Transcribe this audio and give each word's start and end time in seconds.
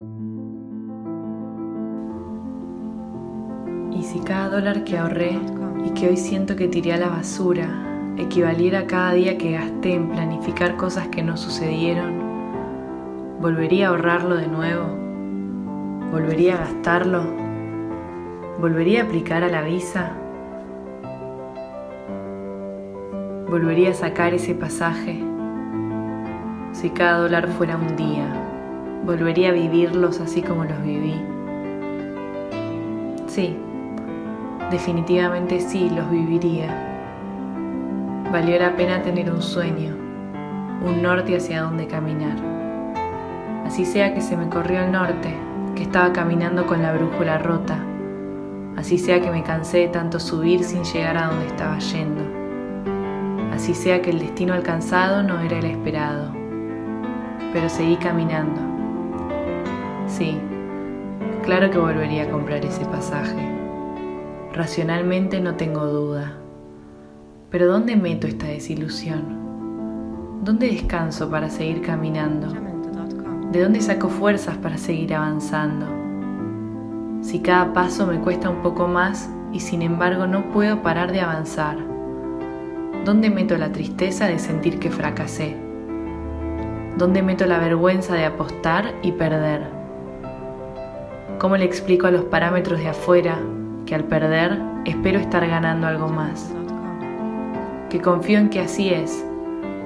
Y 0.00 0.04
si 4.02 4.18
cada 4.20 4.48
dólar 4.48 4.84
que 4.84 4.96
ahorré 4.98 5.38
y 5.84 5.90
que 5.90 6.08
hoy 6.08 6.16
siento 6.16 6.56
que 6.56 6.68
tiré 6.68 6.94
a 6.94 6.96
la 6.96 7.08
basura 7.08 7.68
equivaliera 8.18 8.80
a 8.80 8.86
cada 8.86 9.12
día 9.12 9.38
que 9.38 9.52
gasté 9.52 9.94
en 9.94 10.10
planificar 10.10 10.76
cosas 10.76 11.06
que 11.08 11.22
no 11.22 11.36
sucedieron, 11.36 13.38
¿volvería 13.40 13.86
a 13.86 13.90
ahorrarlo 13.90 14.36
de 14.36 14.48
nuevo? 14.48 14.86
¿Volvería 16.10 16.54
a 16.54 16.58
gastarlo? 16.58 17.24
¿Volvería 18.60 19.02
a 19.02 19.04
aplicar 19.04 19.44
a 19.44 19.48
la 19.48 19.62
visa? 19.62 20.12
¿Volvería 23.48 23.90
a 23.90 23.94
sacar 23.94 24.34
ese 24.34 24.54
pasaje? 24.54 25.22
Si 26.72 26.90
cada 26.90 27.18
dólar 27.18 27.48
fuera 27.48 27.76
un 27.76 27.96
día, 27.96 28.53
¿volvería 29.04 29.50
a 29.50 29.52
vivirlos 29.52 30.20
así 30.20 30.42
como 30.42 30.64
los 30.64 30.82
viví? 30.82 31.14
Sí, 33.26 33.56
definitivamente 34.70 35.60
sí, 35.60 35.90
los 35.90 36.10
viviría. 36.10 36.68
Valió 38.32 38.58
la 38.58 38.74
pena 38.76 39.02
tener 39.02 39.30
un 39.30 39.42
sueño, 39.42 39.94
un 40.84 41.02
norte 41.02 41.36
hacia 41.36 41.62
donde 41.62 41.86
caminar. 41.86 42.36
Así 43.66 43.84
sea 43.84 44.14
que 44.14 44.20
se 44.20 44.36
me 44.36 44.48
corrió 44.48 44.82
el 44.82 44.92
norte, 44.92 45.34
que 45.74 45.82
estaba 45.82 46.12
caminando 46.12 46.66
con 46.66 46.82
la 46.82 46.94
brújula 46.94 47.38
rota. 47.38 47.78
Así 48.76 48.98
sea 48.98 49.20
que 49.20 49.30
me 49.30 49.42
cansé 49.42 49.78
de 49.78 49.88
tanto 49.88 50.18
subir 50.18 50.64
sin 50.64 50.82
llegar 50.84 51.16
a 51.16 51.26
donde 51.26 51.46
estaba 51.46 51.78
yendo. 51.78 52.22
Así 53.52 53.74
sea 53.74 54.02
que 54.02 54.10
el 54.10 54.18
destino 54.18 54.54
alcanzado 54.54 55.22
no 55.22 55.40
era 55.40 55.58
el 55.58 55.66
esperado. 55.66 56.32
Pero 57.52 57.68
seguí 57.68 57.96
caminando. 57.96 58.73
Sí, 60.06 60.36
claro 61.42 61.70
que 61.70 61.78
volvería 61.78 62.24
a 62.24 62.30
comprar 62.30 62.64
ese 62.64 62.84
pasaje. 62.84 63.48
Racionalmente 64.52 65.40
no 65.40 65.54
tengo 65.54 65.86
duda. 65.86 66.34
Pero 67.50 67.66
¿dónde 67.66 67.96
meto 67.96 68.26
esta 68.26 68.46
desilusión? 68.46 70.42
¿Dónde 70.42 70.68
descanso 70.68 71.30
para 71.30 71.48
seguir 71.50 71.82
caminando? 71.82 72.48
¿De 73.50 73.62
dónde 73.62 73.80
saco 73.80 74.08
fuerzas 74.08 74.56
para 74.56 74.78
seguir 74.78 75.14
avanzando? 75.14 75.86
Si 77.22 77.40
cada 77.40 77.72
paso 77.72 78.06
me 78.06 78.20
cuesta 78.20 78.50
un 78.50 78.62
poco 78.62 78.86
más 78.86 79.30
y 79.52 79.60
sin 79.60 79.82
embargo 79.82 80.26
no 80.26 80.50
puedo 80.50 80.82
parar 80.82 81.12
de 81.12 81.20
avanzar 81.20 81.94
¿Dónde 83.04 83.28
meto 83.28 83.58
la 83.58 83.70
tristeza 83.70 84.28
de 84.28 84.38
sentir 84.38 84.78
que 84.78 84.90
fracasé? 84.90 85.54
¿Dónde 86.96 87.22
meto 87.22 87.44
la 87.44 87.58
vergüenza 87.58 88.14
de 88.14 88.24
apostar 88.24 88.94
y 89.02 89.12
perder? 89.12 89.83
¿Cómo 91.44 91.58
le 91.58 91.66
explico 91.66 92.06
a 92.06 92.10
los 92.10 92.24
parámetros 92.24 92.80
de 92.80 92.88
afuera 92.88 93.38
que 93.84 93.94
al 93.94 94.04
perder 94.04 94.58
espero 94.86 95.18
estar 95.18 95.46
ganando 95.46 95.86
algo 95.86 96.08
más? 96.08 96.50
Que 97.90 98.00
confío 98.00 98.38
en 98.38 98.48
que 98.48 98.60
así 98.60 98.88
es, 98.88 99.22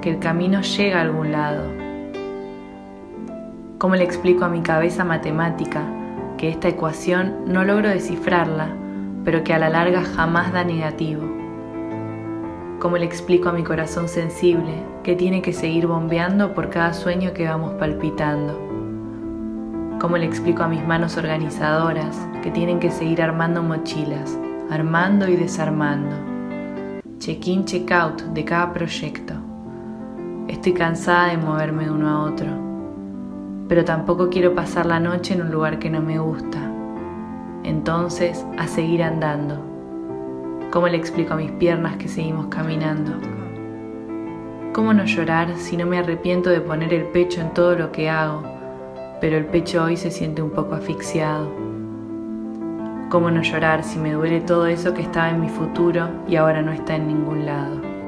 que 0.00 0.10
el 0.10 0.20
camino 0.20 0.60
llega 0.60 0.98
a 0.98 1.02
algún 1.02 1.32
lado. 1.32 1.64
¿Cómo 3.78 3.96
le 3.96 4.04
explico 4.04 4.44
a 4.44 4.48
mi 4.48 4.60
cabeza 4.60 5.04
matemática 5.04 5.82
que 6.38 6.50
esta 6.50 6.68
ecuación 6.68 7.38
no 7.46 7.64
logro 7.64 7.88
descifrarla, 7.88 8.68
pero 9.24 9.42
que 9.42 9.52
a 9.52 9.58
la 9.58 9.70
larga 9.70 10.04
jamás 10.04 10.52
da 10.52 10.62
negativo? 10.62 11.24
¿Cómo 12.78 12.96
le 12.96 13.06
explico 13.06 13.48
a 13.48 13.52
mi 13.52 13.64
corazón 13.64 14.06
sensible 14.06 14.84
que 15.02 15.16
tiene 15.16 15.42
que 15.42 15.52
seguir 15.52 15.88
bombeando 15.88 16.54
por 16.54 16.70
cada 16.70 16.92
sueño 16.92 17.32
que 17.34 17.48
vamos 17.48 17.72
palpitando? 17.72 18.69
¿Cómo 20.00 20.16
le 20.16 20.24
explico 20.24 20.62
a 20.62 20.68
mis 20.68 20.82
manos 20.86 21.16
organizadoras 21.16 22.18
que 22.42 22.50
tienen 22.50 22.80
que 22.80 22.90
seguir 22.90 23.20
armando 23.20 23.62
mochilas, 23.62 24.38
armando 24.70 25.28
y 25.28 25.36
desarmando? 25.36 26.16
Check-in, 27.18 27.66
check-out 27.66 28.22
de 28.22 28.44
cada 28.44 28.72
proyecto. 28.72 29.34
Estoy 30.48 30.72
cansada 30.72 31.28
de 31.28 31.36
moverme 31.36 31.84
de 31.84 31.90
uno 31.90 32.08
a 32.08 32.24
otro, 32.24 32.48
pero 33.68 33.84
tampoco 33.84 34.30
quiero 34.30 34.54
pasar 34.54 34.86
la 34.86 34.98
noche 34.98 35.34
en 35.34 35.42
un 35.42 35.50
lugar 35.50 35.78
que 35.78 35.90
no 35.90 36.00
me 36.00 36.18
gusta. 36.18 36.58
Entonces, 37.62 38.46
a 38.56 38.66
seguir 38.66 39.02
andando 39.02 39.70
¿Cómo 40.70 40.86
le 40.86 40.96
explico 40.96 41.34
a 41.34 41.36
mis 41.36 41.50
piernas 41.50 41.96
que 41.96 42.06
seguimos 42.06 42.46
caminando? 42.46 43.10
¿Cómo 44.72 44.94
no 44.94 45.04
llorar 45.04 45.56
si 45.56 45.76
no 45.76 45.84
me 45.84 45.98
arrepiento 45.98 46.48
de 46.48 46.60
poner 46.60 46.94
el 46.94 47.06
pecho 47.06 47.40
en 47.40 47.52
todo 47.52 47.74
lo 47.74 47.90
que 47.90 48.08
hago, 48.08 48.44
pero 49.20 49.36
el 49.36 49.46
pecho 49.46 49.84
hoy 49.84 49.96
se 49.96 50.10
siente 50.10 50.42
un 50.42 50.50
poco 50.50 50.74
asfixiado? 50.74 51.48
¿Cómo 53.10 53.30
no 53.30 53.42
llorar 53.42 53.84
si 53.84 53.98
me 53.98 54.12
duele 54.12 54.40
todo 54.40 54.66
eso 54.66 54.94
que 54.94 55.02
estaba 55.02 55.30
en 55.30 55.40
mi 55.40 55.48
futuro 55.48 56.08
y 56.28 56.36
ahora 56.36 56.62
no 56.62 56.72
está 56.72 56.96
en 56.96 57.08
ningún 57.08 57.44
lado? 57.44 57.99